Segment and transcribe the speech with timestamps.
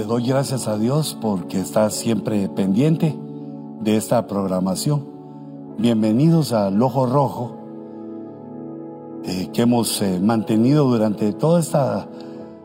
[0.00, 3.14] Le doy gracias a Dios porque está siempre pendiente
[3.82, 5.04] de esta programación.
[5.76, 7.58] Bienvenidos al Ojo Rojo
[9.24, 12.08] eh, que hemos eh, mantenido durante toda esta,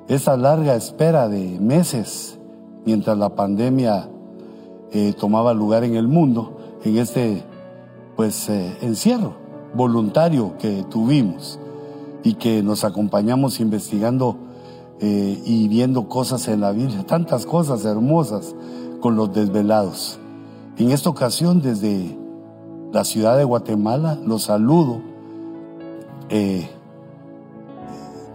[0.08, 2.40] esta larga espera de meses
[2.86, 4.08] mientras la pandemia
[4.94, 7.44] eh, tomaba lugar en el mundo, en este
[8.16, 9.34] pues encierro
[9.74, 11.60] voluntario que tuvimos
[12.24, 14.38] y que nos acompañamos investigando
[15.00, 18.56] eh, y viendo cosas en la Biblia, tantas cosas hermosas
[19.02, 20.20] con los desvelados.
[20.78, 22.18] En esta ocasión, desde
[22.92, 25.02] la ciudad de Guatemala, los saludo.
[26.30, 26.70] Eh,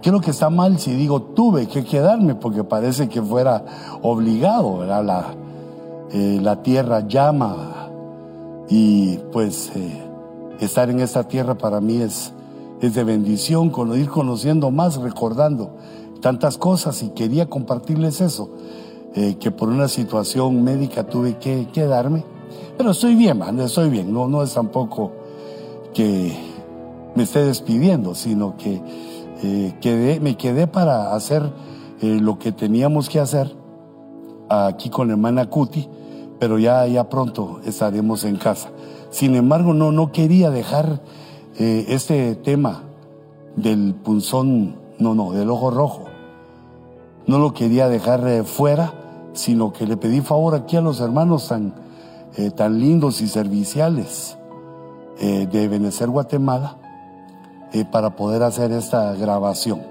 [0.03, 3.65] creo que está mal si digo tuve que quedarme, porque parece que fuera
[4.01, 5.33] obligado, La,
[6.11, 7.89] eh, la tierra llama
[8.69, 9.71] y pues
[10.59, 12.33] estar en esta tierra para mí es
[12.81, 15.69] es de bendición, con ir conociendo más, recordando
[16.21, 18.49] tantas cosas y quería compartirles eso,
[19.15, 22.23] eh, que por una situación médica tuve que quedarme,
[22.77, 25.11] pero estoy bien, man, estoy bien, no, no es tampoco
[25.93, 26.33] que
[27.15, 28.81] me esté despidiendo, sino que
[29.43, 31.43] eh, quedé, me quedé para hacer
[32.01, 33.53] eh, lo que teníamos que hacer
[34.47, 35.89] aquí con la hermana Cuti,
[36.39, 38.69] pero ya, ya pronto estaremos en casa.
[39.09, 41.01] Sin embargo, no, no quería dejar
[41.57, 42.83] este tema
[43.55, 46.05] del punzón, no, no, del ojo rojo,
[47.27, 48.93] no lo quería dejar eh, fuera,
[49.33, 51.73] sino que le pedí favor aquí a los hermanos tan,
[52.37, 54.37] eh, tan lindos y serviciales
[55.19, 56.77] de Venecer, Guatemala,
[57.91, 59.83] para poder hacer esta grabación.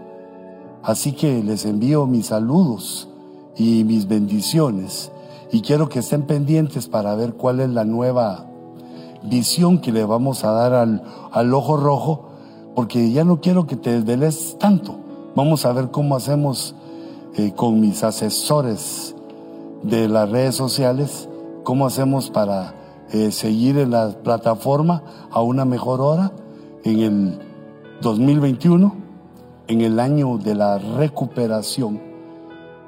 [0.82, 3.08] Así que les envío mis saludos
[3.56, 5.12] y mis bendiciones
[5.52, 8.46] y quiero que estén pendientes para ver cuál es la nueva
[9.22, 12.28] visión que le vamos a dar al, al ojo rojo,
[12.74, 14.96] porque ya no quiero que te desveles tanto.
[15.34, 16.74] Vamos a ver cómo hacemos
[17.36, 19.14] eh, con mis asesores
[19.82, 21.28] de las redes sociales,
[21.62, 22.74] cómo hacemos para
[23.12, 26.32] eh, seguir en la plataforma a una mejor hora
[26.84, 27.38] en el
[28.02, 28.94] 2021,
[29.68, 32.00] en el año de la recuperación,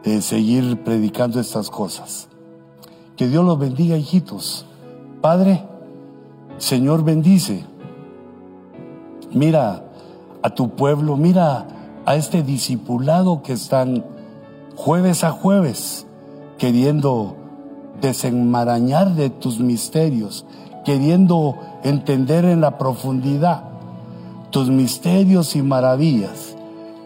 [0.05, 2.29] eh, seguir predicando estas cosas.
[3.17, 4.67] Que Dios los bendiga, hijitos.
[5.21, 5.65] Padre,
[6.59, 7.65] Señor bendice.
[9.33, 9.85] Mira
[10.43, 11.67] a tu pueblo, mira
[12.05, 14.05] a este discipulado que están
[14.77, 16.07] jueves a jueves
[16.59, 17.37] queriendo
[18.01, 20.45] desenmarañar de tus misterios,
[20.85, 23.65] queriendo entender en la profundidad
[24.51, 26.57] tus misterios y maravillas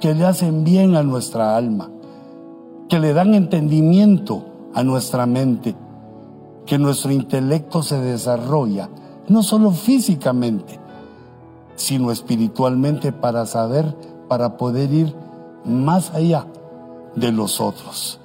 [0.01, 1.91] que le hacen bien a nuestra alma,
[2.89, 4.45] que le dan entendimiento
[4.75, 5.75] a nuestra mente,
[6.67, 8.91] que nuestro intelecto se desarrolla
[9.29, 10.79] no solo físicamente,
[11.77, 13.97] sino espiritualmente para saber,
[14.29, 15.15] para poder ir
[15.65, 16.47] más allá
[17.17, 18.21] de los otros.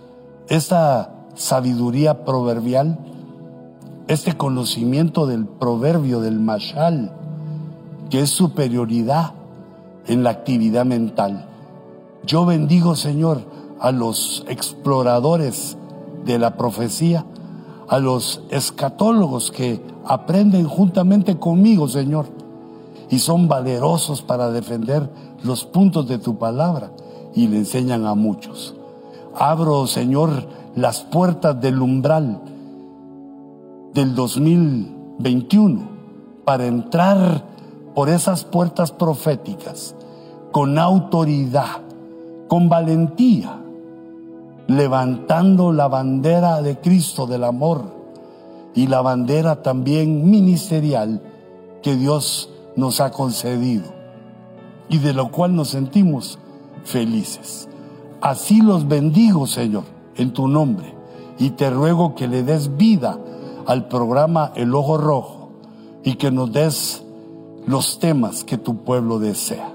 [0.48, 3.00] Esta sabiduría proverbial,
[4.08, 7.14] este conocimiento del proverbio del mashal,
[8.10, 9.34] que es superioridad
[10.08, 11.48] en la actividad mental.
[12.26, 13.42] Yo bendigo, Señor,
[13.80, 15.78] a los exploradores
[16.26, 17.26] de la profecía,
[17.88, 22.26] a los escatólogos que aprenden juntamente conmigo, Señor,
[23.10, 25.10] y son valerosos para defender
[25.44, 26.92] los puntos de tu palabra
[27.34, 28.76] y le enseñan a muchos.
[29.36, 32.42] Abro, Señor, las puertas del umbral
[33.94, 35.82] del 2021
[36.46, 37.44] para entrar
[37.94, 39.96] por esas puertas proféticas
[40.52, 41.82] con autoridad,
[42.48, 43.58] con valentía,
[44.68, 47.84] levantando la bandera de Cristo del amor
[48.74, 51.22] y la bandera también ministerial
[51.82, 53.92] que Dios nos ha concedido
[54.90, 56.40] y de lo cual nos sentimos
[56.84, 57.68] felices.
[58.22, 59.84] Así los bendigo, Señor,
[60.16, 60.94] en tu nombre
[61.40, 63.18] y te ruego que le des vida
[63.66, 65.50] al programa El Ojo Rojo
[66.04, 67.04] y que nos des
[67.66, 69.74] los temas que tu pueblo desea.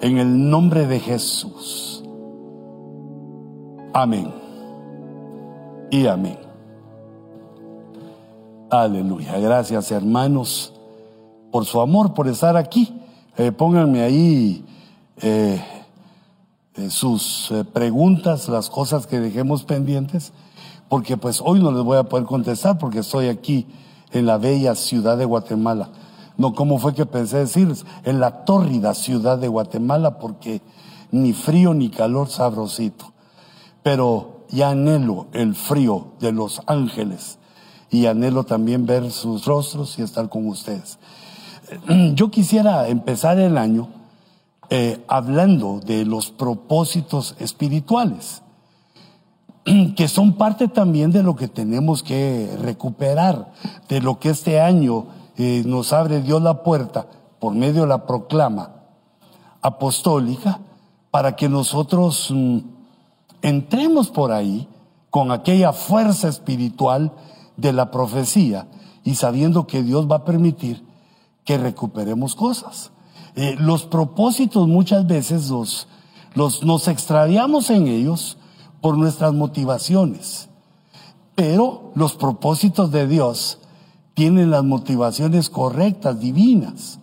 [0.00, 2.04] En el nombre de Jesús.
[3.94, 4.30] Amén.
[5.90, 6.38] Y amén.
[8.70, 9.38] Aleluya.
[9.38, 10.74] Gracias hermanos
[11.50, 12.94] por su amor, por estar aquí.
[13.38, 14.64] Eh, pónganme ahí
[15.22, 15.62] eh,
[16.88, 20.32] sus preguntas, las cosas que dejemos pendientes,
[20.88, 23.66] porque pues hoy no les voy a poder contestar porque estoy aquí
[24.12, 25.90] en la bella ciudad de Guatemala.
[26.36, 27.84] No, ¿cómo fue que pensé decirles?
[28.04, 30.62] En la tórrida ciudad de Guatemala, porque
[31.10, 33.12] ni frío ni calor sabrosito
[33.88, 37.38] pero ya anhelo el frío de los ángeles
[37.90, 40.98] y anhelo también ver sus rostros y estar con ustedes.
[42.14, 43.88] Yo quisiera empezar el año
[44.70, 48.42] eh, hablando de los propósitos espirituales.
[49.96, 53.52] que son parte también de lo que tenemos que recuperar,
[53.88, 55.06] de lo que este año
[55.36, 57.06] eh, nos abre Dios la puerta
[57.38, 58.72] por medio de la proclama
[59.62, 60.60] apostólica,
[61.10, 62.58] para que nosotros mm,
[63.42, 64.68] entremos por ahí
[65.10, 67.12] con aquella fuerza espiritual
[67.56, 68.68] de la profecía
[69.04, 70.84] y sabiendo que Dios va a permitir
[71.44, 72.92] que recuperemos cosas.
[73.40, 75.86] Eh, los propósitos muchas veces los,
[76.34, 78.36] los, nos extraviamos en ellos
[78.80, 80.48] por nuestras motivaciones,
[81.36, 83.60] pero los propósitos de Dios
[84.14, 86.98] tienen las motivaciones correctas, divinas,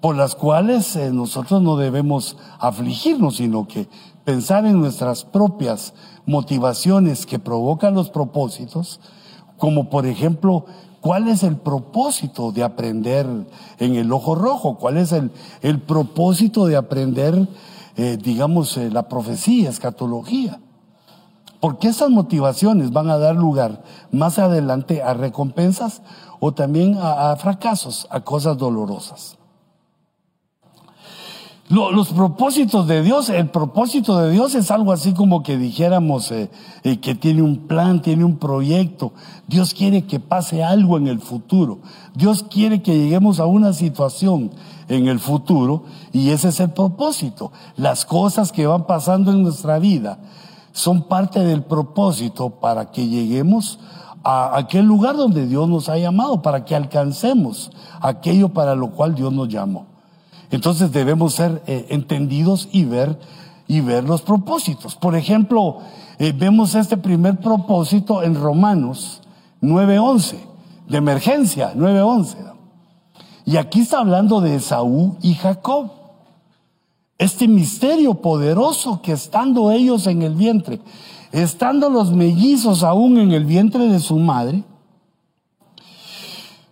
[0.00, 3.90] por las cuales eh, nosotros no debemos afligirnos, sino que
[4.24, 5.92] pensar en nuestras propias
[6.24, 9.00] motivaciones que provocan los propósitos,
[9.58, 10.64] como por ejemplo
[11.00, 13.26] ¿Cuál es el propósito de aprender
[13.78, 14.78] en el ojo rojo?
[14.78, 15.30] ¿Cuál es el,
[15.62, 17.48] el propósito de aprender,
[17.96, 20.60] eh, digamos, eh, la profecía, escatología?
[21.60, 26.02] Porque esas motivaciones van a dar lugar más adelante a recompensas
[26.40, 29.37] o también a fracasos, a cosas dolorosas
[31.68, 36.50] los propósitos de Dios, el propósito de Dios es algo así como que dijéramos eh,
[36.82, 39.12] eh, que tiene un plan, tiene un proyecto.
[39.46, 41.80] Dios quiere que pase algo en el futuro.
[42.14, 44.50] Dios quiere que lleguemos a una situación
[44.88, 47.52] en el futuro y ese es el propósito.
[47.76, 50.20] Las cosas que van pasando en nuestra vida
[50.72, 53.78] son parte del propósito para que lleguemos
[54.24, 59.14] a aquel lugar donde Dios nos ha llamado, para que alcancemos aquello para lo cual
[59.14, 59.97] Dios nos llamó.
[60.50, 63.18] Entonces debemos ser eh, entendidos y ver,
[63.66, 64.96] y ver los propósitos.
[64.96, 65.78] Por ejemplo,
[66.18, 69.20] eh, vemos este primer propósito en Romanos
[69.60, 70.36] 9.11,
[70.88, 72.36] de emergencia 9.11.
[73.44, 75.90] Y aquí está hablando de Esaú y Jacob.
[77.18, 80.80] Este misterio poderoso que estando ellos en el vientre,
[81.32, 84.64] estando los mellizos aún en el vientre de su madre,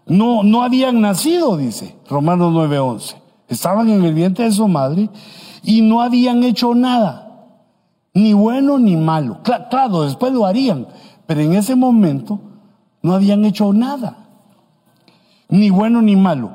[0.06, 3.25] no, no habían nacido, dice Romanos 9:11.
[3.48, 5.08] Estaban en el vientre de su madre
[5.62, 7.46] y no habían hecho nada,
[8.14, 9.40] ni bueno ni malo.
[9.42, 10.86] Claro, después lo harían,
[11.26, 12.40] pero en ese momento
[13.02, 14.28] no habían hecho nada,
[15.48, 16.50] ni bueno ni malo,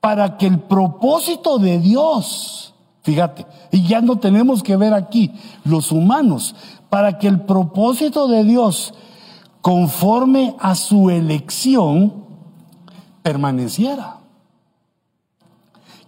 [0.00, 5.32] para que el propósito de Dios, fíjate, y ya no tenemos que ver aquí
[5.64, 6.56] los humanos,
[6.88, 8.94] para que el propósito de Dios,
[9.60, 12.24] conforme a su elección,
[13.22, 14.19] permaneciera.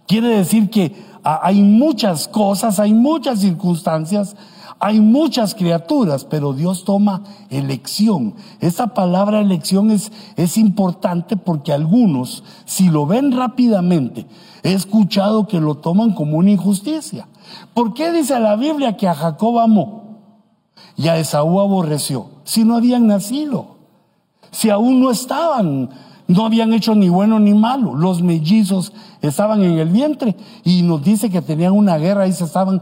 [0.07, 4.35] Quiere decir que hay muchas cosas, hay muchas circunstancias,
[4.79, 8.35] hay muchas criaturas, pero Dios toma elección.
[8.59, 14.25] Esta palabra elección es, es importante porque algunos, si lo ven rápidamente,
[14.61, 17.27] he escuchado que lo toman como una injusticia.
[17.73, 20.17] ¿Por qué dice la Biblia que a Jacob amó
[20.97, 22.27] y a Esaú aborreció?
[22.43, 23.77] Si no habían nacido,
[24.51, 25.91] si aún no estaban
[26.33, 27.93] no habían hecho ni bueno ni malo.
[27.95, 28.91] Los mellizos
[29.21, 32.81] estaban en el vientre y nos dice que tenían una guerra y se estaban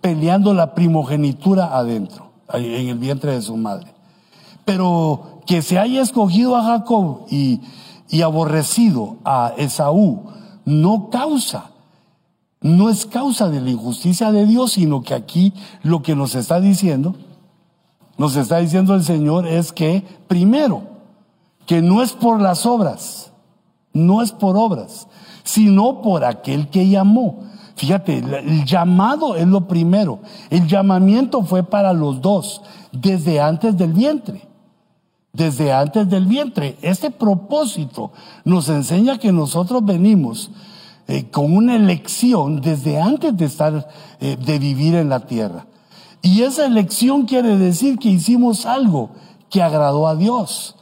[0.00, 3.92] peleando la primogenitura adentro, en el vientre de su madre.
[4.64, 7.60] Pero que se haya escogido a Jacob y,
[8.08, 10.22] y aborrecido a Esaú
[10.64, 11.70] no causa,
[12.60, 15.52] no es causa de la injusticia de Dios, sino que aquí
[15.82, 17.14] lo que nos está diciendo,
[18.16, 20.95] nos está diciendo el Señor es que primero,
[21.66, 23.32] que no es por las obras,
[23.92, 25.08] no es por obras,
[25.42, 27.40] sino por aquel que llamó.
[27.76, 30.20] Fíjate, el llamado es lo primero.
[30.48, 34.48] El llamamiento fue para los dos, desde antes del vientre.
[35.32, 36.78] Desde antes del vientre.
[36.80, 38.12] Este propósito
[38.44, 40.50] nos enseña que nosotros venimos
[41.08, 43.88] eh, con una elección desde antes de estar,
[44.20, 45.66] eh, de vivir en la tierra.
[46.22, 49.10] Y esa elección quiere decir que hicimos algo
[49.50, 50.75] que agradó a Dios.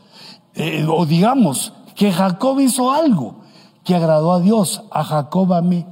[0.54, 3.37] Eh, o digamos que Jacob hizo algo
[3.84, 5.87] que agradó a Dios, a Jacob a mí.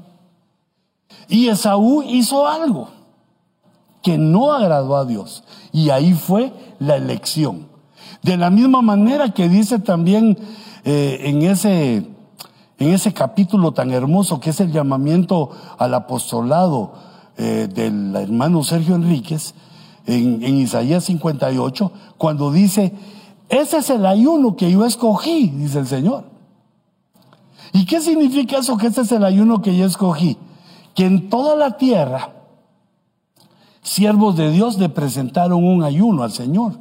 [1.28, 2.88] Y Esaú hizo algo
[4.02, 5.44] que no agradó a Dios.
[5.72, 7.68] Y ahí fue la elección.
[8.22, 10.38] De la misma manera que dice también
[10.84, 11.96] eh, en, ese,
[12.78, 16.92] en ese capítulo tan hermoso que es el llamamiento al apostolado
[17.36, 19.54] eh, del hermano Sergio Enríquez,
[20.04, 22.92] en, en Isaías 58, cuando dice,
[23.52, 26.24] ese es el ayuno que yo escogí, dice el Señor.
[27.74, 30.38] ¿Y qué significa eso que ese es el ayuno que yo escogí?
[30.94, 32.30] Que en toda la tierra,
[33.82, 36.72] siervos de Dios le presentaron un ayuno al Señor.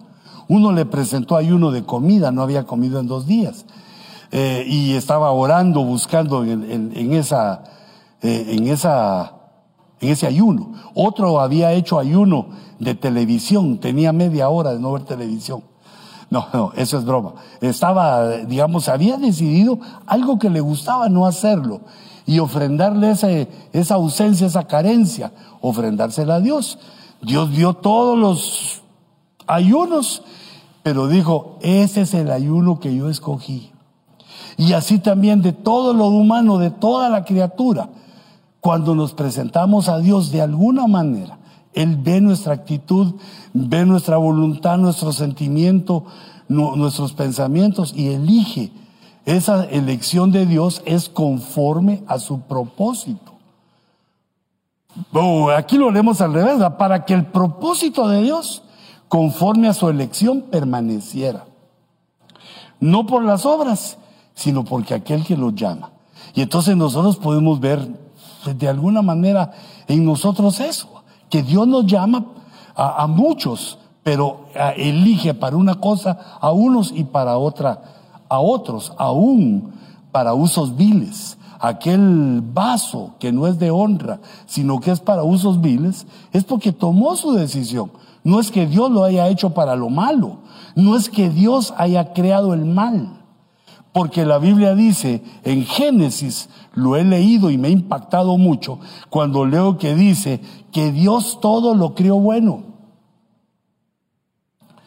[0.48, 3.66] Uno le presentó ayuno de comida, no había comido en dos días.
[4.32, 7.64] Eh, y estaba orando, buscando eh, en esa
[10.02, 10.74] en ese ayuno.
[10.94, 12.48] Otro había hecho ayuno
[12.80, 15.64] de televisión, tenía media hora de no ver televisión.
[16.32, 17.34] No, no, eso es broma.
[17.60, 21.82] Estaba, digamos, había decidido algo que le gustaba no hacerlo
[22.26, 23.12] y ofrendarle
[23.74, 26.80] esa ausencia, esa carencia, ofrendársela a Dios.
[27.22, 28.82] Dios vio todos los
[29.46, 30.24] ayunos,
[30.84, 33.74] pero dijo, ese es el ayuno que yo escogí.
[34.56, 37.90] Y así también de todo lo humano, de toda la criatura,
[38.62, 41.40] cuando nos presentamos a Dios de alguna manera,
[41.74, 43.16] Él ve nuestra actitud,
[43.54, 46.06] ve nuestra voluntad, nuestro sentimiento,
[46.48, 48.72] nuestros pensamientos y elige.
[49.26, 53.32] Esa elección de Dios es conforme a su propósito.
[55.14, 58.64] Oh, aquí lo leemos al revés, para que el propósito de Dios,
[59.08, 61.46] conforme a su elección, permaneciera.
[62.80, 63.98] No por las obras,
[64.34, 65.92] sino porque aquel que lo llama.
[66.34, 67.88] Y entonces nosotros podemos ver
[68.46, 69.54] de alguna manera
[69.88, 71.01] en nosotros eso,
[71.32, 72.26] que Dios nos llama
[72.76, 77.82] a, muchos, pero elige para una cosa a unos y para otra
[78.30, 79.74] a otros, aún
[80.12, 81.38] para usos viles.
[81.60, 86.72] Aquel vaso que no es de honra, sino que es para usos viles, es porque
[86.72, 87.92] tomó su decisión.
[88.24, 90.38] No es que Dios lo haya hecho para lo malo,
[90.76, 93.22] no es que Dios haya creado el mal.
[93.94, 99.46] Porque la Biblia dice en Génesis, lo he leído y me ha impactado mucho, cuando
[99.46, 102.64] leo que dice que Dios todo lo creó bueno.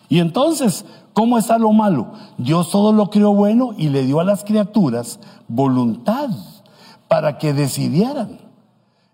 [0.08, 2.12] Y entonces, ¿cómo está lo malo?
[2.38, 6.30] Dios todo lo creó bueno y le dio a las criaturas voluntad
[7.08, 8.38] para que decidieran.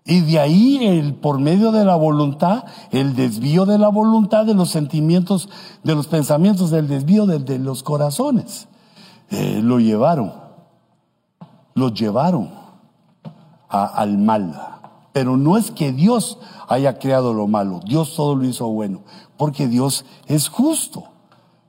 [0.03, 4.55] Y de ahí, el, por medio de la voluntad, el desvío de la voluntad, de
[4.55, 5.49] los sentimientos,
[5.83, 8.67] de los pensamientos, del desvío de los corazones.
[9.29, 10.33] Eh, lo llevaron,
[11.75, 12.60] los llevaron
[13.71, 14.79] al mal.
[15.13, 16.37] Pero no es que Dios
[16.67, 19.01] haya creado lo malo, Dios todo lo hizo bueno,
[19.37, 21.05] porque Dios es justo.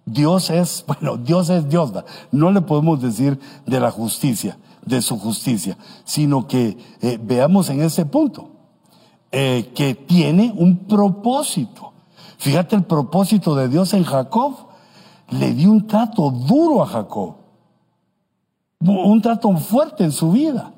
[0.05, 1.93] Dios es, bueno, Dios es Dios,
[2.33, 7.83] no le podemos decir de la justicia, de su justicia, sino que eh, veamos en
[7.83, 8.51] ese punto,
[9.31, 11.93] eh, que tiene un propósito.
[12.39, 14.55] Fíjate el propósito de Dios en Jacob,
[15.31, 17.43] le dio un trato duro a Jacob
[18.91, 20.73] un trato fuerte en su vida.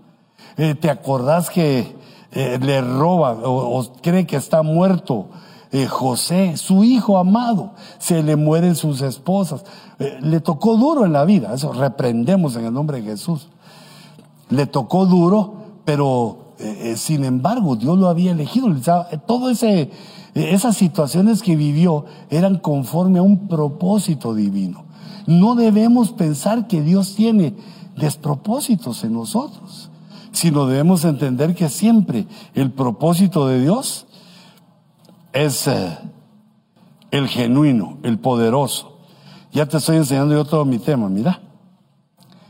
[0.57, 1.97] Eh, ¿Te acordás que
[2.33, 5.29] eh, le roba o, cree que está muerto
[5.73, 7.73] eh, José, su hijo amado?
[7.99, 9.65] Se le mueren sus esposas.
[9.99, 13.49] le tocó duro en la vida, eso reprendemos en el nombre de Jesús.
[14.51, 16.55] Le tocó duro, pero
[16.95, 18.69] sin embargo Dios lo había elegido.
[19.27, 24.85] Todo esas situaciones que vivió eran conforme a un propósito divino.
[25.27, 27.55] No debemos pensar que Dios tiene
[27.97, 29.91] despropósitos en nosotros,
[30.35, 34.07] sino debemos entender que siempre el propósito de Dios
[35.33, 35.97] es eh,
[37.13, 38.99] el genuino, el poderoso.
[39.53, 41.41] Ya te estoy enseñando yo todo mi tema, mira.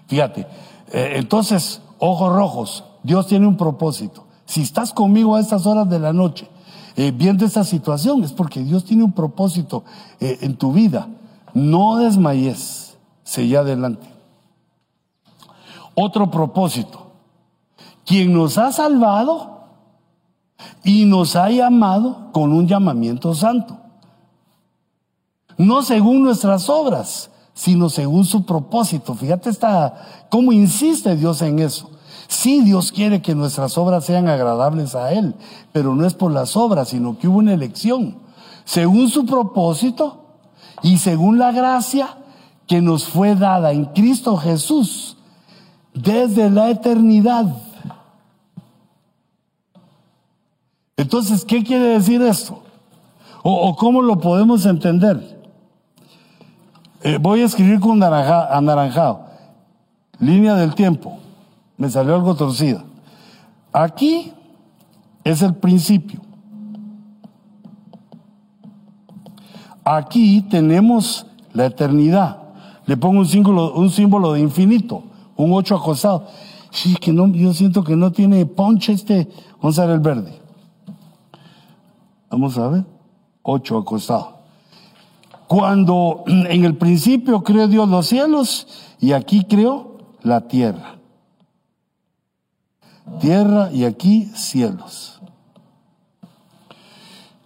[0.07, 0.47] Fíjate,
[0.93, 4.25] eh, entonces, ojos rojos, Dios tiene un propósito.
[4.47, 6.49] Si estás conmigo a estas horas de la noche,
[6.97, 9.85] eh, viendo esta situación, es porque Dios tiene un propósito
[10.21, 11.09] en tu vida.
[11.53, 14.07] No desmayes, seguí adelante.
[15.95, 17.04] Otro propósito,
[18.05, 19.55] quien nos ha salvado
[20.83, 23.79] y nos ha llamado con un llamamiento santo.
[25.57, 29.15] No según nuestras obras, sino según su propósito.
[29.15, 31.91] Fíjate esta, cómo insiste Dios en eso.
[32.27, 35.35] Sí, Dios quiere que nuestras obras sean agradables a Él,
[35.73, 38.19] pero no es por las obras, sino que hubo una elección.
[38.65, 40.25] Según su propósito
[40.83, 42.19] y según la gracia
[42.67, 45.17] que nos fue dada en Cristo Jesús
[45.93, 47.47] desde la eternidad.
[50.97, 52.63] Entonces, ¿qué quiere decir esto?
[53.43, 55.43] ¿O, cómo lo podemos entender?
[57.03, 59.27] Eh, voy a escribir con anaranjado.
[60.19, 61.19] Línea del tiempo.
[61.77, 62.85] Me salió algo torcida.
[63.73, 64.33] Aquí
[65.25, 66.21] es el principio.
[69.85, 72.39] Aquí tenemos la eternidad.
[72.87, 75.03] Le pongo un símbolo, un símbolo de infinito
[75.37, 76.27] un 8 acostado.
[76.71, 79.29] Sí, que no, yo siento que no tiene ponche este.
[79.61, 80.44] Vamos verde.
[82.35, 82.85] Vamos a ver.
[83.43, 84.39] 8 acostado.
[85.47, 88.67] Cuando en el principio creó Dios los cielos
[88.99, 90.97] y aquí creó la tierra.
[93.21, 95.21] Tierra y aquí cielos.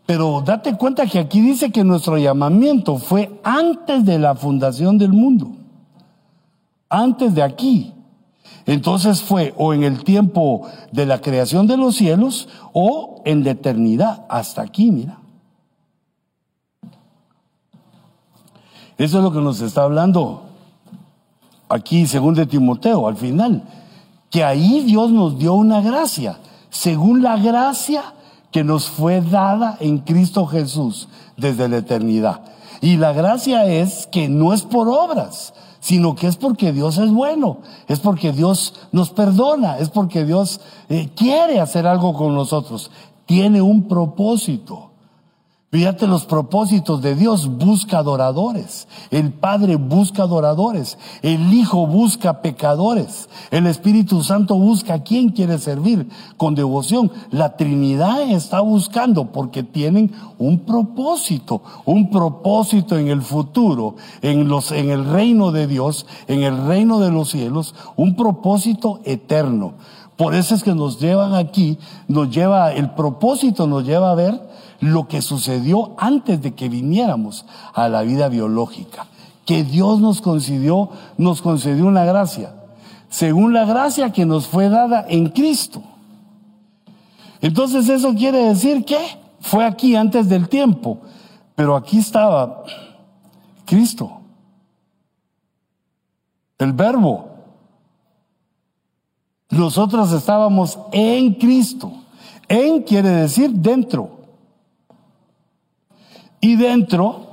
[0.06, 5.12] Pero date cuenta que aquí dice que nuestro llamamiento fue antes de la fundación del
[5.12, 5.52] mundo
[6.88, 7.92] antes de aquí.
[8.68, 13.52] Entonces fue o en el tiempo de la creación de los cielos o en la
[13.52, 15.18] eternidad, hasta aquí, mira.
[18.98, 20.42] Eso es lo que nos está hablando
[21.70, 23.62] aquí, según de Timoteo, al final,
[24.30, 28.12] que ahí Dios nos dio una gracia, según la gracia
[28.52, 31.08] que nos fue dada en Cristo Jesús
[31.38, 32.42] desde la eternidad.
[32.82, 37.10] Y la gracia es que no es por obras, sino que es porque Dios es
[37.10, 42.90] bueno, es porque Dios nos perdona, es porque Dios eh, quiere hacer algo con nosotros,
[43.26, 44.87] tiene un propósito.
[45.70, 48.88] Fíjate los propósitos de Dios, busca adoradores.
[49.10, 50.96] El Padre busca adoradores.
[51.20, 53.28] El Hijo busca pecadores.
[53.50, 56.08] El Espíritu Santo busca a quien quiere servir
[56.38, 57.12] con devoción.
[57.30, 64.72] La Trinidad está buscando porque tienen un propósito, un propósito en el futuro, en los,
[64.72, 69.74] en el reino de Dios, en el reino de los cielos, un propósito eterno.
[70.16, 74.48] Por eso es que nos llevan aquí, nos lleva, el propósito nos lleva a ver
[74.80, 79.06] lo que sucedió antes de que viniéramos a la vida biológica.
[79.44, 82.54] Que Dios nos concedió, nos concedió una gracia,
[83.08, 85.82] según la gracia que nos fue dada en Cristo.
[87.40, 88.98] Entonces eso quiere decir que
[89.40, 90.98] fue aquí antes del tiempo,
[91.54, 92.64] pero aquí estaba
[93.64, 94.20] Cristo,
[96.58, 97.28] el verbo.
[99.50, 101.92] Nosotros estábamos en Cristo.
[102.48, 104.17] En quiere decir dentro.
[106.40, 107.26] Y dentro,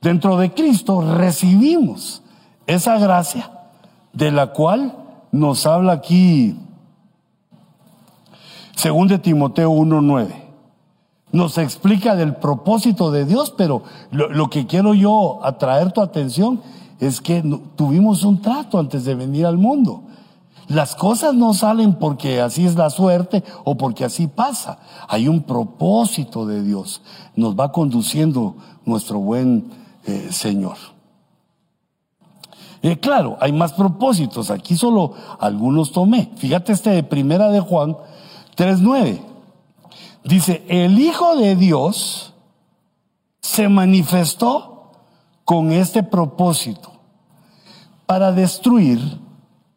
[0.00, 2.22] dentro de Cristo, recibimos
[2.66, 3.50] esa gracia
[4.12, 4.94] de la cual
[5.32, 6.56] nos habla aquí,
[8.74, 10.34] según de Timoteo 1.9.
[11.32, 16.60] Nos explica del propósito de Dios, pero lo, lo que quiero yo atraer tu atención
[17.00, 17.42] es que
[17.76, 20.02] tuvimos un trato antes de venir al mundo.
[20.68, 24.78] Las cosas no salen porque así es la suerte o porque así pasa.
[25.08, 27.02] Hay un propósito de Dios.
[27.36, 29.70] Nos va conduciendo nuestro buen
[30.06, 30.76] eh, Señor.
[32.82, 34.50] Eh, claro, hay más propósitos.
[34.50, 36.32] Aquí solo algunos tomé.
[36.36, 37.96] Fíjate este de primera de Juan
[38.56, 39.20] 3.9.
[40.24, 42.34] Dice, el Hijo de Dios
[43.40, 44.90] se manifestó
[45.44, 46.90] con este propósito
[48.06, 49.18] para destruir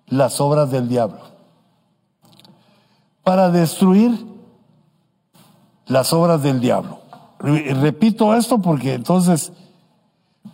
[0.10, 1.20] las obras del diablo.
[3.24, 4.26] Para destruir
[5.88, 7.00] las obras del diablo.
[7.40, 9.52] Repito esto porque entonces,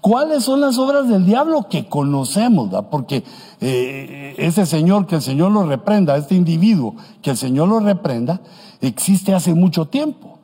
[0.02, 2.70] ¿cuáles son las obras del diablo que conocemos?
[2.90, 3.24] Porque
[3.62, 8.42] eh, ese señor, que el Señor lo reprenda, este individuo, que el Señor lo reprenda,
[8.82, 10.40] existe hace mucho tiempo.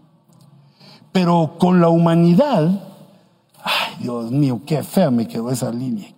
[1.12, 2.84] Pero con la humanidad,
[3.64, 6.14] ay Dios mío, qué fea me quedó esa línea.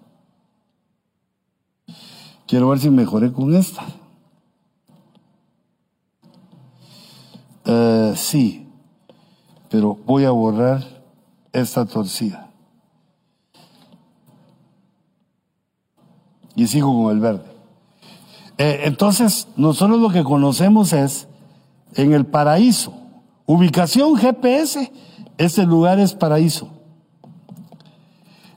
[2.54, 3.84] Quiero ver si mejoré con esta.
[7.66, 8.68] Eh, sí,
[9.72, 10.84] pero voy a borrar
[11.52, 12.52] esta torcida.
[16.56, 17.52] Y sigo con el verde.
[18.60, 21.28] Eh, entonces, nosotros lo que conocemos es
[21.96, 22.94] en el paraíso.
[23.48, 24.92] Ubicación GPS,
[25.40, 26.70] este lugar es paraíso.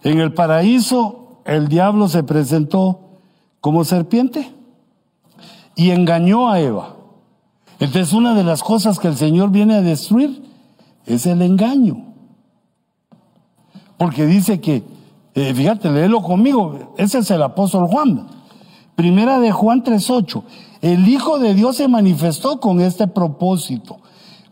[0.02, 3.05] En el paraíso, el diablo se presentó
[3.66, 4.48] como serpiente
[5.74, 6.94] y engañó a Eva.
[7.80, 10.40] Entonces una de las cosas que el Señor viene a destruir
[11.04, 12.14] es el engaño.
[13.98, 14.84] Porque dice que,
[15.34, 18.28] eh, fíjate, léelo conmigo, ese es el apóstol Juan.
[18.94, 20.44] Primera de Juan 3.8.
[20.80, 23.98] El Hijo de Dios se manifestó con este propósito,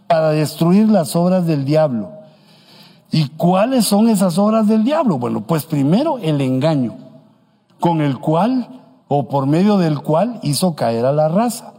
[0.09, 2.11] para destruir las obras del diablo.
[3.13, 5.19] ¿Y cuáles son esas obras del diablo?
[5.19, 6.97] Bueno, pues primero el engaño,
[7.79, 11.75] con el cual o por medio del cual hizo caer a la raza.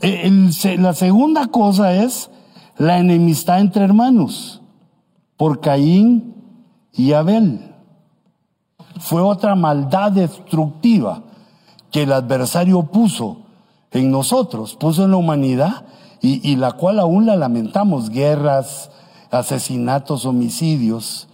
[0.00, 0.30] Eh,
[0.78, 2.30] la segunda cosa es
[2.76, 4.62] la enemistad entre hermanos,
[5.36, 6.34] por Caín
[6.92, 7.74] y Abel.
[9.00, 11.22] Fue otra maldad destructiva
[11.90, 13.38] que el adversario puso
[13.90, 15.86] en nosotros, puso en la humanidad
[16.20, 18.90] y, y la cual aún la lamentamos, guerras,
[19.30, 21.28] asesinatos, homicidios.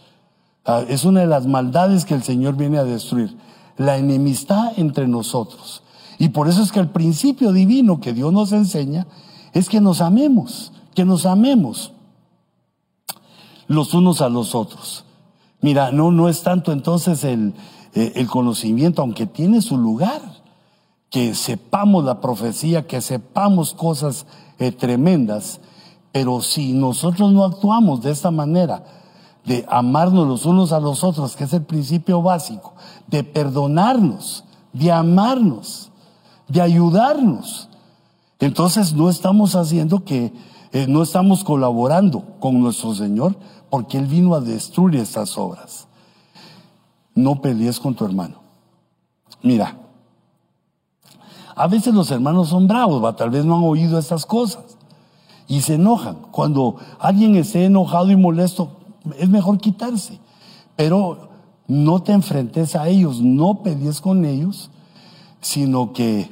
[0.65, 3.37] Ah, es una de las maldades que el Señor viene a destruir
[3.77, 5.83] la enemistad entre nosotros.
[6.19, 9.07] Y por eso es que el principio divino que Dios nos enseña
[9.53, 11.93] es que nos amemos, que nos amemos
[13.67, 15.05] los unos a los otros.
[15.61, 17.55] Mira, no, no es tanto entonces el,
[17.95, 20.21] eh, el conocimiento, aunque tiene su lugar,
[21.11, 24.27] que sepamos la profecía, que sepamos cosas
[24.59, 25.61] eh, tremendas,
[26.11, 28.85] pero si nosotros no actuamos de esta manera,
[29.45, 32.75] de amarnos los unos a los otros, que es el principio básico,
[33.07, 35.91] de perdonarnos, de amarnos,
[36.49, 37.69] de ayudarnos.
[38.39, 40.33] Entonces no estamos haciendo que,
[40.73, 43.37] eh, no estamos colaborando con nuestro Señor
[43.71, 45.87] porque Él vino a destruir estas obras.
[47.15, 48.37] No pelees con tu hermano.
[49.43, 49.77] Mira,
[51.55, 54.77] a veces los hermanos son bravos, tal vez no han oído estas cosas
[55.47, 56.17] y se enojan.
[56.31, 58.84] Cuando alguien esté enojado y molesto,
[59.19, 60.19] es mejor quitarse.
[60.77, 61.29] Pero
[61.67, 64.71] no te enfrentes a ellos, no pelees con ellos,
[65.41, 66.29] sino que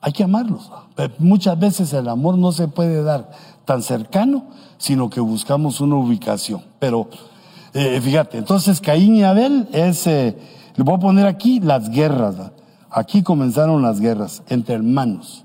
[0.00, 0.70] hay que amarlos.
[1.18, 3.30] Muchas veces el amor no se puede dar
[3.64, 4.44] tan cercano,
[4.76, 6.62] sino que buscamos una ubicación.
[6.78, 7.08] Pero
[7.72, 10.36] eh, fíjate, entonces Caín y Abel es, eh,
[10.76, 12.36] le voy a poner aquí las guerras.
[12.90, 15.44] Aquí comenzaron las guerras entre hermanos.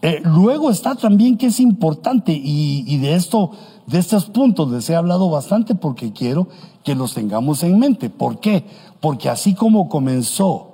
[0.00, 3.50] Eh, luego está también que es importante y, y, de esto,
[3.88, 6.48] de estos puntos les he hablado bastante porque quiero
[6.84, 8.10] que los tengamos en mente.
[8.10, 8.64] ¿Por qué?
[9.00, 10.72] Porque así como comenzó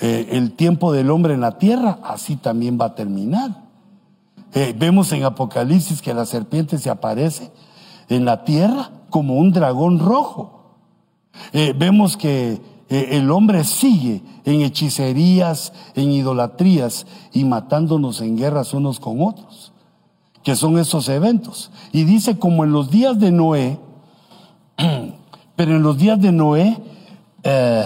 [0.00, 3.64] eh, el tiempo del hombre en la tierra, así también va a terminar.
[4.54, 7.50] Eh, vemos en Apocalipsis que la serpiente se aparece
[8.08, 10.78] en la tierra como un dragón rojo.
[11.52, 19.00] vemos que eh, el hombre sigue en hechicerías, en idolatrías y matándonos en guerras unos
[19.00, 19.72] con otros,
[20.46, 21.72] que son esos eventos.
[21.90, 23.80] Y dice como en los días de Noé,
[25.56, 26.78] pero en los días de Noé
[27.42, 27.84] eh,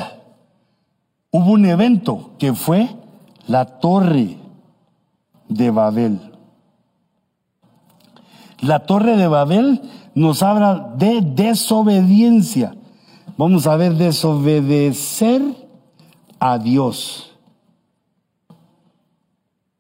[1.31, 2.87] hubo un evento que fue
[3.47, 4.37] la torre
[5.49, 6.21] de Babel.
[8.59, 9.81] La torre de Babel
[10.15, 12.75] nos habla de desobediencia
[13.39, 15.41] Vamos a ver, desobedecer
[16.39, 17.33] a Dios.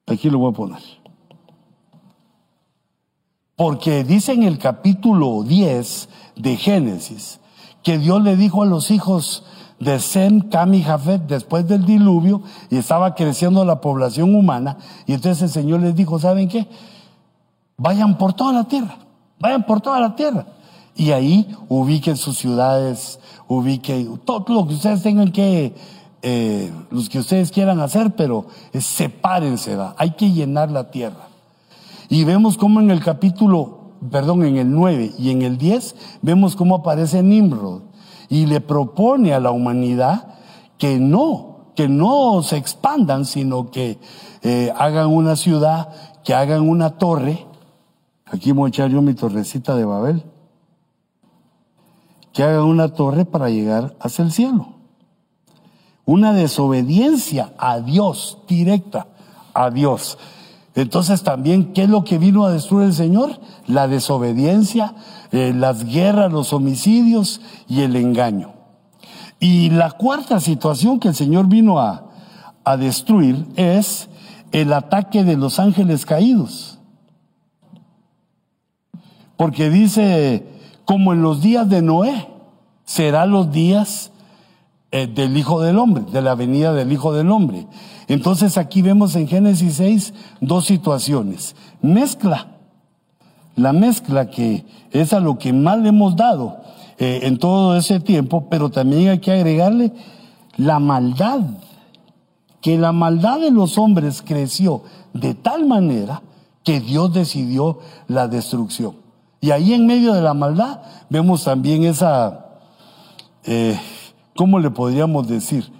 [0.06, 0.99] Aquí lo voy a poner.
[3.60, 7.40] Porque dice en el capítulo 10 de Génesis
[7.82, 9.44] que Dios le dijo a los hijos
[9.78, 15.12] de Sem, Cam y Jafet después del diluvio y estaba creciendo la población humana y
[15.12, 16.68] entonces el Señor les dijo, ¿saben qué?
[17.76, 18.96] Vayan por toda la tierra,
[19.38, 20.46] vayan por toda la tierra
[20.96, 25.74] y ahí ubiquen sus ciudades, ubiquen todo lo que ustedes tengan que,
[26.22, 31.29] eh, los que ustedes quieran hacer, pero sepárense, hay que llenar la tierra.
[32.10, 36.56] Y vemos cómo en el capítulo, perdón, en el 9 y en el 10, vemos
[36.56, 37.82] cómo aparece Nimrod
[38.28, 40.34] y le propone a la humanidad
[40.76, 43.98] que no, que no se expandan, sino que
[44.42, 45.88] eh, hagan una ciudad,
[46.22, 47.46] que hagan una torre.
[48.26, 50.22] Aquí voy a echar yo mi torrecita de Babel
[52.32, 54.68] que hagan una torre para llegar hacia el cielo.
[56.04, 59.08] Una desobediencia a Dios, directa
[59.54, 60.18] a Dios.
[60.74, 63.40] Entonces también, ¿qué es lo que vino a destruir el Señor?
[63.66, 64.94] La desobediencia,
[65.32, 68.54] eh, las guerras, los homicidios y el engaño.
[69.40, 72.10] Y la cuarta situación que el Señor vino a,
[72.64, 74.08] a destruir es
[74.52, 76.78] el ataque de los ángeles caídos.
[79.36, 80.46] Porque dice
[80.84, 82.28] como en los días de Noé,
[82.84, 84.10] serán los días
[84.92, 87.66] eh, del Hijo del Hombre, de la venida del Hijo del Hombre.
[88.08, 91.54] Entonces aquí vemos en Génesis 6 dos situaciones.
[91.80, 92.48] Mezcla,
[93.54, 96.60] la mezcla que es a lo que más le hemos dado
[96.98, 99.92] eh, en todo ese tiempo, pero también hay que agregarle
[100.56, 101.40] la maldad,
[102.60, 104.82] que la maldad de los hombres creció
[105.14, 106.22] de tal manera
[106.64, 108.96] que Dios decidió la destrucción.
[109.40, 112.46] Y ahí en medio de la maldad vemos también esa,
[113.44, 113.78] eh,
[114.36, 115.72] ¿cómo le podríamos decir?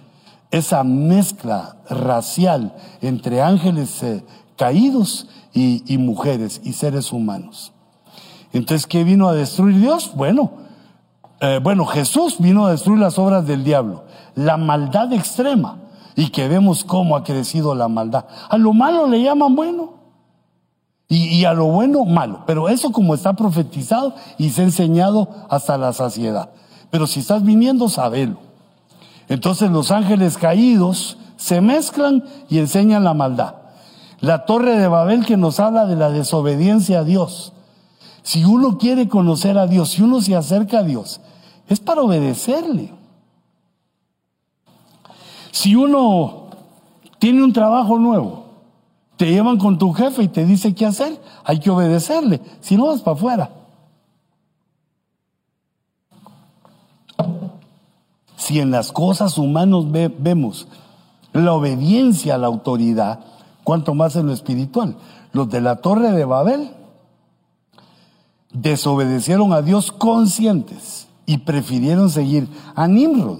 [0.51, 4.23] Esa mezcla racial entre ángeles eh,
[4.57, 7.73] caídos y, mujeres y seres humanos.
[8.53, 10.11] Entonces, ¿qué vino a destruir Dios?
[10.15, 10.51] Bueno,
[11.39, 14.03] eh, bueno, Jesús vino a destruir las obras del diablo,
[14.35, 15.79] la maldad extrema,
[16.15, 18.25] y que vemos cómo ha crecido la maldad.
[18.49, 20.01] A lo malo le llaman bueno
[21.07, 22.43] y, a lo bueno malo.
[22.45, 26.49] Pero eso como está profetizado y se ha enseñado hasta la saciedad.
[26.91, 28.37] Pero si estás viniendo, sabelo.
[29.29, 33.55] Entonces los ángeles caídos se mezclan y enseñan la maldad.
[34.19, 37.53] La torre de Babel que nos habla de la desobediencia a Dios.
[38.21, 41.21] Si uno quiere conocer a Dios, si uno se acerca a Dios,
[41.67, 42.93] es para obedecerle.
[45.51, 46.49] Si uno
[47.17, 48.45] tiene un trabajo nuevo,
[49.17, 52.87] te llevan con tu jefe y te dice qué hacer, hay que obedecerle, si no
[52.87, 53.60] vas para afuera.
[58.51, 59.85] Si en las cosas humanas
[60.19, 60.67] vemos
[61.31, 63.21] la obediencia a la autoridad,
[63.63, 64.97] cuanto más en lo espiritual.
[65.31, 66.69] Los de la torre de Babel
[68.51, 73.39] desobedecieron a Dios conscientes y prefirieron seguir a Nimrod.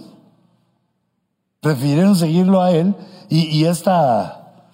[1.60, 2.96] prefirieron seguirlo a él
[3.28, 4.70] y, esta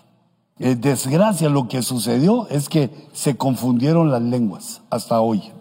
[0.60, 5.52] eh, desgracia, lo que sucedió es que se confundieron las lenguas hasta hoy.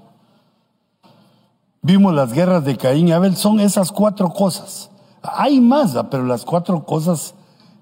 [1.87, 4.91] Vimos las guerras de Caín y Abel, son esas cuatro cosas.
[5.23, 7.37] Hay más, pero las cuatro cosas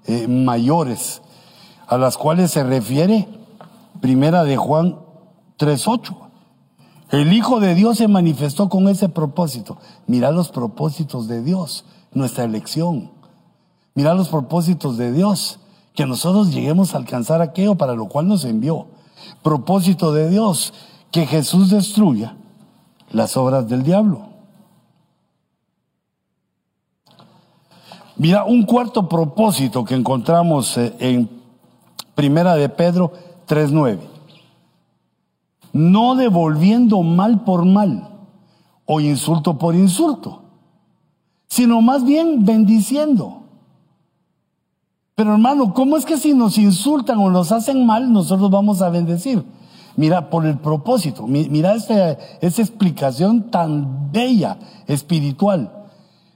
[0.04, 1.22] eh, mayores
[1.86, 3.26] a las cuales se refiere
[4.02, 4.98] Primera de Juan
[5.58, 6.16] 3.8.
[7.12, 9.78] El Hijo de Dios se manifestó con ese propósito.
[10.06, 13.10] Mira los propósitos de Dios, nuestra elección.
[13.94, 15.60] Mira los propósitos de Dios,
[15.94, 18.86] que nosotros lleguemos a alcanzar aquello para lo cual nos envió.
[19.42, 20.74] Propósito de Dios,
[21.10, 22.36] que Jesús destruya
[23.14, 24.22] las obras del diablo.
[28.16, 31.28] Mira, un cuarto propósito que encontramos eh, en
[32.14, 33.12] Primera de Pedro
[33.48, 33.98] 3.9.
[35.72, 38.08] No devolviendo mal por mal
[38.84, 40.42] o insulto por insulto,
[41.48, 43.42] sino más bien bendiciendo.
[45.16, 48.90] Pero hermano, ¿cómo es que si nos insultan o nos hacen mal, nosotros vamos a
[48.90, 49.44] bendecir?
[49.96, 55.86] Mira, por el propósito, mira esta, explicación tan bella, espiritual.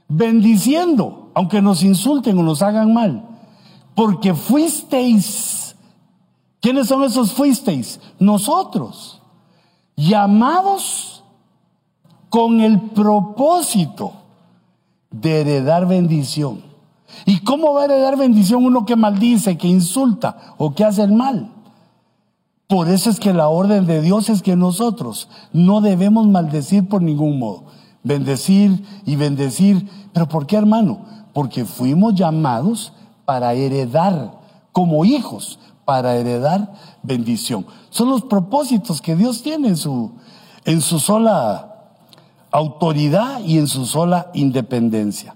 [0.07, 3.27] Bendiciendo, aunque nos insulten o nos hagan mal,
[3.95, 5.75] porque fuisteis.
[6.61, 7.99] ¿Quiénes son esos fuisteis?
[8.19, 9.21] Nosotros,
[9.95, 11.23] llamados
[12.29, 14.13] con el propósito
[15.11, 16.63] de heredar bendición.
[17.25, 21.11] ¿Y cómo va a heredar bendición uno que maldice, que insulta o que hace el
[21.11, 21.51] mal?
[22.69, 27.01] Por eso es que la orden de Dios es que nosotros no debemos maldecir por
[27.01, 27.63] ningún modo.
[28.03, 29.89] Bendecir y bendecir.
[30.13, 31.03] ¿Pero por qué, hermano?
[31.33, 32.93] Porque fuimos llamados
[33.25, 34.33] para heredar
[34.71, 37.65] como hijos, para heredar bendición.
[37.89, 40.11] Son los propósitos que Dios tiene en su,
[40.63, 41.95] en su sola
[42.51, 45.35] autoridad y en su sola independencia.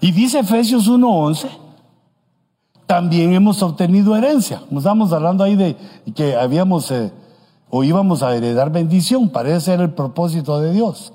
[0.00, 1.67] Y dice Efesios 1:11
[2.88, 4.62] también hemos obtenido herencia.
[4.70, 5.76] Nos estamos hablando ahí de
[6.16, 7.12] que habíamos eh,
[7.68, 11.12] o íbamos a heredar bendición, parece ser el propósito de Dios.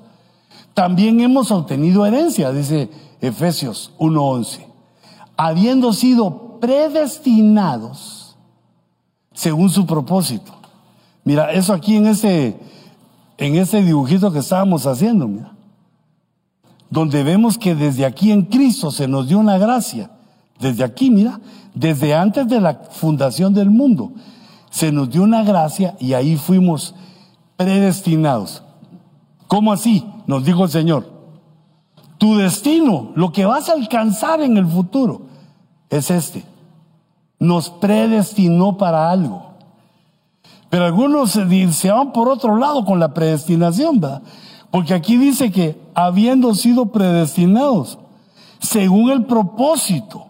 [0.72, 4.68] También hemos obtenido herencia, dice Efesios 1:11,
[5.36, 8.36] habiendo sido predestinados
[9.32, 10.52] según su propósito.
[11.24, 12.56] Mira, eso aquí en ese
[13.36, 15.50] en ese dibujito que estábamos haciendo, mira.
[16.88, 20.13] Donde vemos que desde aquí en Cristo se nos dio una gracia.
[20.58, 21.40] Desde aquí, mira,
[21.74, 24.12] desde antes de la fundación del mundo,
[24.70, 26.94] se nos dio una gracia y ahí fuimos
[27.56, 28.62] predestinados.
[29.46, 30.04] ¿Cómo así?
[30.26, 31.12] Nos dijo el Señor.
[32.18, 35.22] Tu destino, lo que vas a alcanzar en el futuro,
[35.90, 36.44] es este.
[37.38, 39.54] Nos predestinó para algo.
[40.70, 44.22] Pero algunos se, van por otro lado con la predestinación, ¿verdad?
[44.70, 47.98] Porque aquí dice que habiendo sido predestinados,
[48.58, 50.26] según el propósito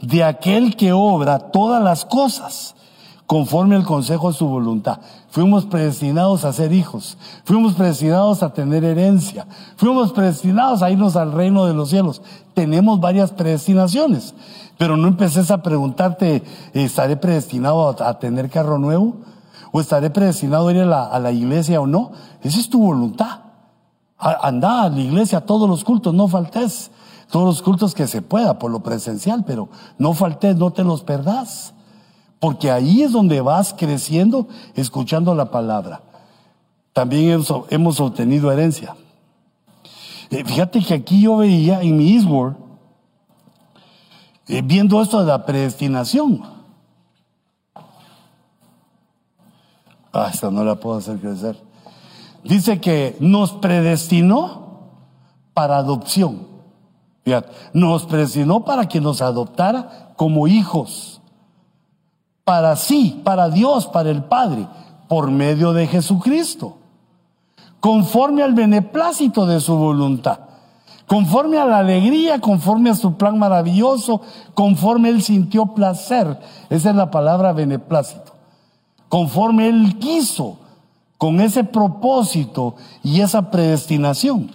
[0.00, 2.74] de aquel que obra todas las cosas
[3.26, 5.00] conforme al consejo de su voluntad.
[5.30, 11.32] Fuimos predestinados a ser hijos, fuimos predestinados a tener herencia, fuimos predestinados a irnos al
[11.32, 12.22] reino de los cielos.
[12.54, 14.34] Tenemos varias predestinaciones,
[14.78, 19.16] pero no empeces a preguntarte, ¿estaré predestinado a, tener carro nuevo?
[19.72, 22.12] ¿O estaré predestinado a ir a la, a la iglesia o no?
[22.42, 23.40] Esa es tu voluntad.
[24.18, 26.90] Anda a la iglesia a todos los cultos, no faltes
[27.30, 31.02] todos los cultos que se pueda por lo presencial, pero no faltes, no te los
[31.02, 31.74] perdás,
[32.38, 36.02] porque ahí es donde vas creciendo escuchando la palabra.
[36.92, 38.96] También hemos, obtenido herencia.
[40.30, 42.56] Eh, fíjate que aquí yo veía en mi Eastward,
[44.48, 46.42] eh, viendo esto de la predestinación.
[50.12, 51.60] Ah, esta no la puedo hacer crecer.
[52.44, 54.92] Dice que nos predestinó
[55.52, 56.55] para adopción
[57.72, 61.20] nos presionó para que nos adoptara como hijos.
[62.44, 64.66] Para sí, para Dios, para el Padre,
[65.08, 66.76] por medio de Jesucristo.
[67.80, 70.40] Conforme al beneplácito de su voluntad.
[71.06, 74.22] Conforme a la alegría, conforme a su plan maravilloso,
[74.54, 76.38] conforme él sintió placer.
[76.70, 78.34] Esa es la palabra beneplácito.
[79.08, 80.58] Conforme él quiso,
[81.18, 84.50] con ese propósito y esa predestinación.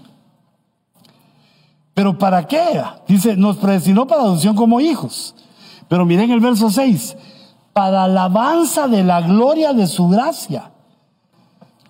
[1.93, 2.81] ¿Pero para qué?
[3.07, 5.35] Dice, nos predestinó para adopción como hijos.
[5.87, 7.17] Pero miren el verso 6,
[7.73, 10.71] para alabanza de la gloria de su gracia,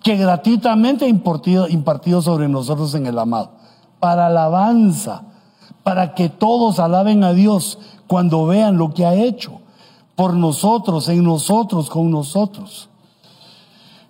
[0.02, 3.52] que gratuitamente ha impartido, impartido sobre nosotros en el amado.
[4.00, 5.22] Para alabanza,
[5.84, 9.60] para que todos alaben a Dios cuando vean lo que ha hecho
[10.16, 12.88] por nosotros, en nosotros, con nosotros.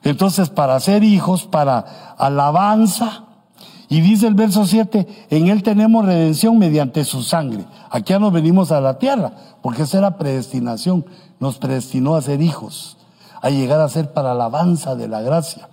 [0.03, 3.25] Entonces, para ser hijos, para alabanza,
[3.93, 7.67] Y dice el verso 7, en Él tenemos redención mediante su sangre.
[7.91, 11.05] Aquí ya nos venimos a la tierra, porque esa era predestinación.
[11.41, 12.97] Nos predestinó a ser hijos,
[13.43, 15.69] a llegar a ser para alabanza de la gracia,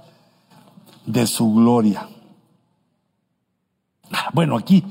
[1.05, 2.09] de su gloria.
[4.11, 4.83] Ah, bueno, aquí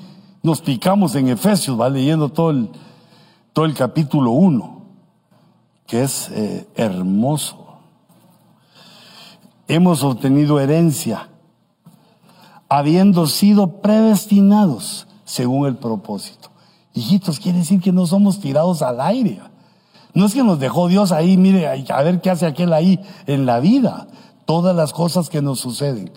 [0.43, 2.71] nos picamos en Efesios, va leyendo todo el,
[3.53, 4.83] todo el capítulo 1,
[5.87, 7.77] que es eh, hermoso.
[9.67, 11.29] Hemos obtenido herencia
[12.69, 16.51] habiendo sido predestinados según el propósito.
[16.95, 19.41] Hijitos, quiere decir que no somos tirados al aire.
[20.15, 23.47] No es que nos dejó Dios ahí, mire, a ver qué hace aquel ahí en
[23.47, 24.09] la vida.
[24.47, 26.11] Todas las cosas que nos suceden,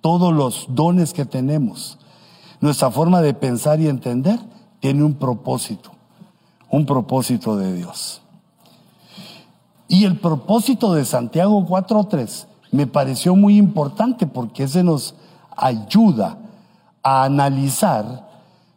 [0.00, 1.98] todos los dones que tenemos,
[2.60, 4.38] nuestra forma de pensar y entender
[4.80, 5.90] tiene un propósito,
[6.70, 8.22] un propósito de Dios.
[9.88, 15.14] Y el propósito de Santiago 4.3 me pareció muy importante porque ese nos
[15.58, 16.38] ayuda
[17.02, 18.28] a analizar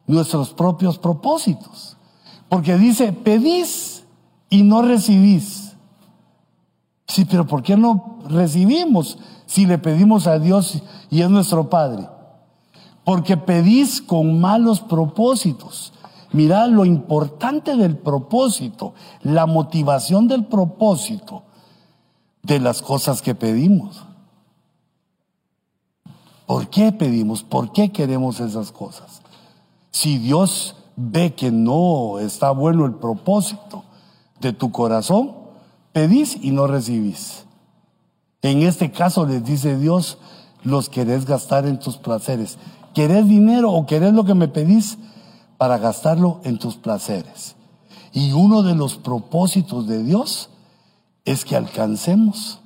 [0.08, 1.98] nuestros propios propósitos.
[2.50, 4.04] Porque dice, pedís
[4.50, 5.74] y no recibís.
[7.08, 12.08] Sí, pero ¿por qué no recibimos si le pedimos a Dios y es nuestro Padre?
[13.04, 15.94] Porque pedís con malos propósitos.
[16.34, 21.44] Mira lo importante del propósito, la motivación del propósito
[22.44, 24.04] de las cosas que pedimos.
[26.52, 27.44] ¿Por qué pedimos?
[27.44, 29.22] ¿Por qué queremos esas cosas?
[29.90, 33.86] Si Dios ve que no está bueno el propósito
[34.42, 35.32] de tu corazón,
[35.94, 37.46] pedís y no recibís.
[38.42, 40.18] En este caso les dice Dios,
[40.62, 42.58] los querés gastar en tus placeres.
[42.94, 44.98] ¿Querés dinero o querés lo que me pedís
[45.58, 47.56] para gastarlo en tus placeres?
[48.12, 50.50] Y uno de los propósitos de Dios
[51.24, 52.60] es que alcancemos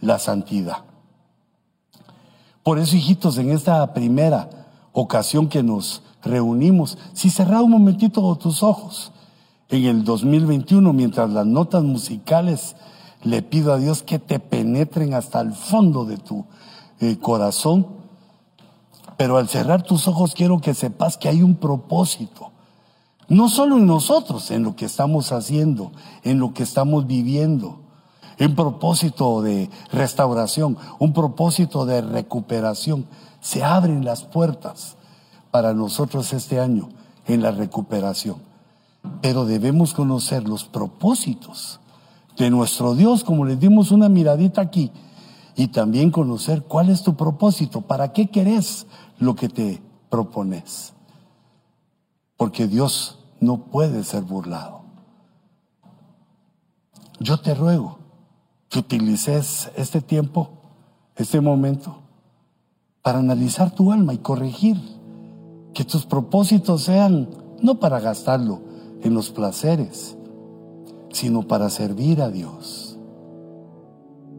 [0.00, 0.89] la santidad.
[2.62, 4.50] Por eso, hijitos, en esta primera
[4.92, 9.12] ocasión que nos reunimos, si cerrado un momentito tus ojos,
[9.70, 12.76] en el 2021, mientras las notas musicales
[13.22, 16.44] le pido a Dios que te penetren hasta el fondo de tu
[17.00, 17.86] eh, corazón,
[19.16, 22.50] pero al cerrar tus ojos quiero que sepas que hay un propósito,
[23.28, 25.92] no solo en nosotros, en lo que estamos haciendo,
[26.24, 27.79] en lo que estamos viviendo,
[28.46, 33.06] un propósito de restauración, un propósito de recuperación.
[33.40, 34.96] Se abren las puertas
[35.50, 36.88] para nosotros este año
[37.26, 38.36] en la recuperación.
[39.20, 41.80] Pero debemos conocer los propósitos
[42.36, 44.90] de nuestro Dios, como les dimos una miradita aquí,
[45.56, 48.86] y también conocer cuál es tu propósito, para qué querés
[49.18, 50.94] lo que te propones.
[52.36, 54.80] Porque Dios no puede ser burlado.
[57.18, 57.98] Yo te ruego
[58.70, 60.48] que utilices este tiempo,
[61.16, 61.96] este momento,
[63.02, 64.80] para analizar tu alma y corregir,
[65.74, 67.28] que tus propósitos sean
[67.60, 68.60] no para gastarlo
[69.02, 70.16] en los placeres,
[71.10, 72.96] sino para servir a Dios,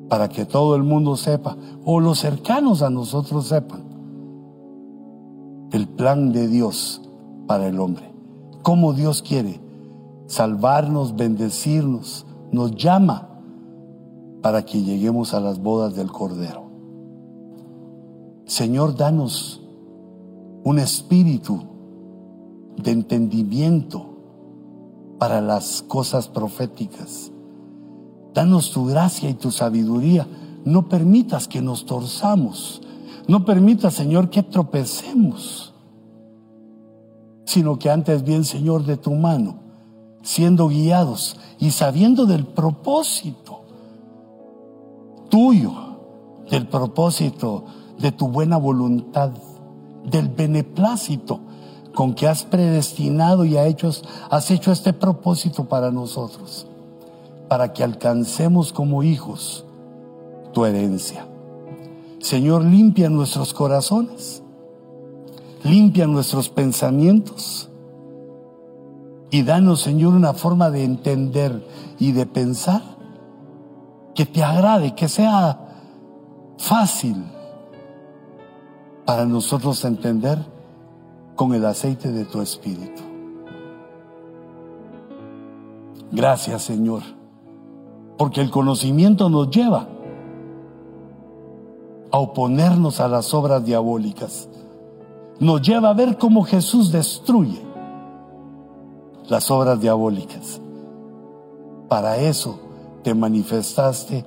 [0.08, 3.84] para que todo el mundo sepa, o los cercanos a nosotros sepan,
[5.74, 7.02] el plan de Dios
[7.48, 8.14] para el hombre,
[8.62, 9.60] cómo Dios quiere
[10.28, 13.31] salvarnos, bendecirnos, nos llama
[14.42, 16.64] para que lleguemos a las bodas del Cordero.
[18.46, 19.62] Señor, danos
[20.64, 21.62] un espíritu
[22.78, 24.06] de entendimiento
[25.20, 27.32] para las cosas proféticas.
[28.34, 30.28] Danos tu gracia y tu sabiduría.
[30.66, 32.82] No permitas que nos torzamos.
[33.28, 35.74] No permitas, Señor, que tropecemos.
[37.46, 39.56] Sino que antes bien, Señor, de tu mano,
[40.24, 43.61] siendo guiados y sabiendo del propósito
[45.32, 45.72] tuyo,
[46.52, 47.64] del propósito,
[47.98, 49.32] de tu buena voluntad,
[50.06, 51.40] del beneplácito
[51.96, 56.68] con que has predestinado y has hecho este propósito para nosotros,
[57.48, 59.66] para que alcancemos como hijos
[60.54, 61.26] tu herencia.
[62.20, 64.44] Señor, limpia nuestros corazones,
[65.64, 67.70] limpia nuestros pensamientos
[69.32, 71.66] y danos, Señor, una forma de entender
[72.00, 73.01] y de pensar
[74.14, 75.58] que te agrade, que sea
[76.58, 77.26] fácil
[79.06, 80.38] para nosotros entender
[81.36, 83.02] con el aceite de tu espíritu.
[86.12, 87.02] Gracias Señor,
[88.18, 89.88] porque el conocimiento nos lleva
[92.12, 94.50] a oponernos a las obras diabólicas.
[95.40, 97.62] Nos lleva a ver cómo Jesús destruye
[99.30, 100.62] las obras diabólicas.
[101.88, 102.60] Para eso
[103.04, 104.26] te manifestaste,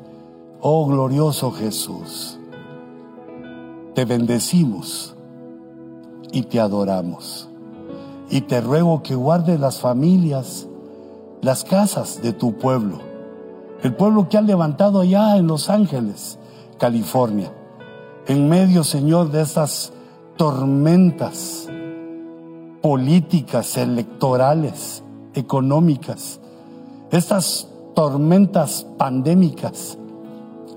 [0.60, 2.38] oh glorioso Jesús.
[3.94, 5.14] Te bendecimos
[6.32, 7.48] y te adoramos.
[8.30, 10.66] Y te ruego que guardes las familias,
[11.42, 12.98] las casas de tu pueblo,
[13.82, 16.38] el pueblo que ha levantado allá en Los Ángeles,
[16.78, 17.52] California,
[18.26, 19.92] en medio, Señor, de estas
[20.36, 21.68] tormentas
[22.80, 25.02] políticas, electorales,
[25.34, 26.40] económicas,
[27.10, 29.98] estas tormentas pandémicas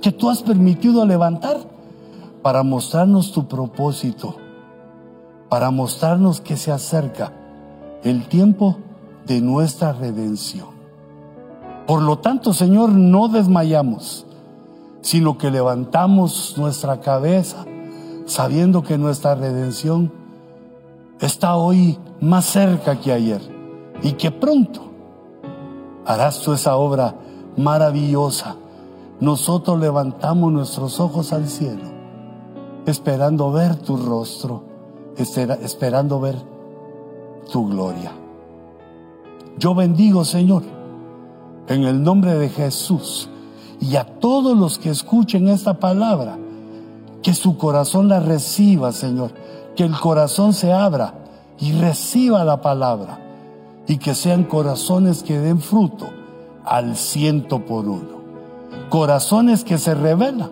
[0.02, 1.58] que tú has permitido levantar
[2.42, 4.36] para mostrarnos tu propósito,
[5.50, 7.34] para mostrarnos que se acerca
[8.04, 8.78] el tiempo
[9.26, 10.68] de nuestra redención.
[11.88, 14.26] Por lo tanto, Señor, no desmayamos,
[15.02, 17.66] sino que levantamos nuestra cabeza
[18.26, 20.12] sabiendo que nuestra redención
[21.22, 23.42] está hoy más cerca que ayer
[24.04, 24.87] y que pronto
[26.08, 27.16] harás tú esa obra
[27.58, 28.56] maravillosa.
[29.20, 31.84] Nosotros levantamos nuestros ojos al cielo,
[32.86, 34.64] esperando ver tu rostro,
[35.18, 36.38] esperando ver
[37.52, 38.12] tu gloria.
[39.58, 40.64] Yo bendigo, Señor,
[41.68, 43.30] en el nombre de Jesús
[43.82, 46.38] y a todos los que escuchen esta palabra,
[47.22, 49.32] que su corazón la reciba, Señor,
[49.76, 51.16] que el corazón se abra
[51.60, 53.27] y reciba la palabra
[53.88, 56.10] y que sean corazones que den fruto
[56.66, 58.18] al ciento por uno.
[58.90, 60.52] Corazones que se revelan.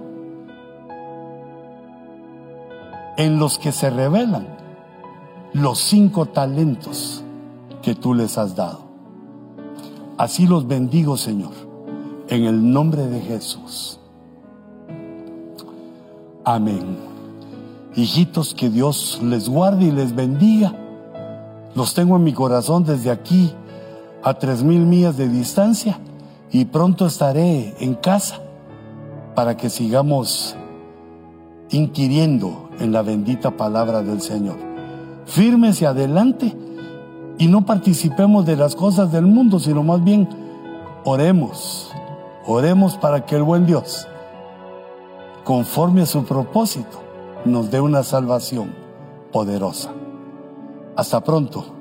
[3.17, 4.47] En los que se revelan
[5.53, 7.23] los cinco talentos
[7.81, 8.79] que tú les has dado.
[10.17, 11.53] Así los bendigo, Señor,
[12.27, 13.99] en el nombre de Jesús.
[16.43, 16.97] Amén.
[17.95, 20.73] Hijitos, que Dios les guarde y les bendiga
[21.75, 23.53] los tengo en mi corazón desde aquí
[24.23, 25.99] a tres mil millas de distancia
[26.51, 28.39] y pronto estaré en casa
[29.35, 30.55] para que sigamos
[31.69, 34.55] inquiriendo en la bendita palabra del Señor.
[35.25, 36.55] Firmes y adelante
[37.37, 40.29] y no participemos de las cosas del mundo, sino más bien
[41.03, 41.91] oremos,
[42.47, 44.07] oremos para que el buen Dios,
[45.43, 47.01] conforme a su propósito,
[47.43, 48.73] nos dé una salvación
[49.33, 49.91] poderosa.
[50.95, 51.74] Hasta pronto.